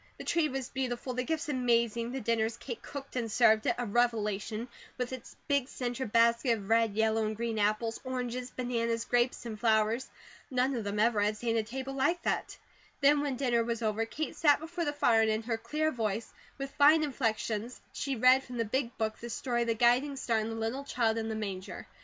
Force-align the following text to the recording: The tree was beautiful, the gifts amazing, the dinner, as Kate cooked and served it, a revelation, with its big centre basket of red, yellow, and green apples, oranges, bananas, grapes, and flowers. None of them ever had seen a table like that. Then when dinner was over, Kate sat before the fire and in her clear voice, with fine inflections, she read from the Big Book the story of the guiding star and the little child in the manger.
The 0.17 0.23
tree 0.23 0.49
was 0.49 0.67
beautiful, 0.67 1.13
the 1.13 1.21
gifts 1.23 1.47
amazing, 1.47 2.11
the 2.11 2.19
dinner, 2.21 2.45
as 2.45 2.57
Kate 2.57 2.81
cooked 2.81 3.15
and 3.15 3.31
served 3.31 3.67
it, 3.67 3.75
a 3.77 3.85
revelation, 3.85 4.67
with 4.97 5.13
its 5.13 5.35
big 5.47 5.67
centre 5.67 6.07
basket 6.07 6.57
of 6.57 6.69
red, 6.69 6.95
yellow, 6.95 7.23
and 7.23 7.35
green 7.37 7.59
apples, 7.59 7.99
oranges, 8.03 8.49
bananas, 8.49 9.05
grapes, 9.05 9.45
and 9.45 9.59
flowers. 9.59 10.09
None 10.49 10.73
of 10.73 10.85
them 10.85 10.97
ever 10.99 11.21
had 11.21 11.37
seen 11.37 11.55
a 11.55 11.61
table 11.61 11.93
like 11.93 12.23
that. 12.23 12.57
Then 13.01 13.19
when 13.21 13.35
dinner 13.35 13.63
was 13.63 13.83
over, 13.83 14.07
Kate 14.07 14.35
sat 14.35 14.59
before 14.59 14.85
the 14.85 14.91
fire 14.93 15.21
and 15.21 15.29
in 15.29 15.43
her 15.43 15.55
clear 15.59 15.91
voice, 15.91 16.33
with 16.57 16.71
fine 16.71 17.03
inflections, 17.03 17.79
she 17.93 18.15
read 18.15 18.43
from 18.43 18.57
the 18.57 18.65
Big 18.65 18.97
Book 18.97 19.19
the 19.19 19.29
story 19.29 19.61
of 19.61 19.67
the 19.67 19.75
guiding 19.75 20.15
star 20.15 20.39
and 20.39 20.49
the 20.49 20.55
little 20.55 20.83
child 20.83 21.19
in 21.19 21.29
the 21.29 21.35
manger. 21.35 21.85